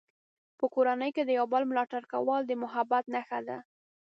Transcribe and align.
په 0.57 0.65
کورنۍ 0.73 1.09
کې 1.15 1.23
د 1.25 1.31
یو 1.39 1.45
بل 1.53 1.63
ملاتړ 1.71 2.01
کول 2.13 2.41
د 2.45 2.51
محبت 2.63 3.03
نښه 3.13 3.39
ده. 3.47 3.57